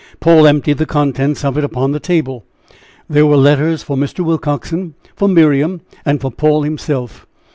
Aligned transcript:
Paul 0.19 0.47
emptied 0.47 0.79
the 0.79 0.87
contents 0.87 1.45
of 1.45 1.59
it 1.59 1.63
upon 1.63 1.91
the 1.91 1.99
table. 1.99 2.43
There 3.07 3.27
were 3.27 3.37
letters 3.37 3.83
for 3.83 3.95
Mr. 3.95 4.25
Willcoxen, 4.25 4.95
for 5.15 5.27
Miriam, 5.29 5.81
and 6.03 6.19
for 6.19 6.31
Paul 6.31 6.63
himself. 6.63 7.27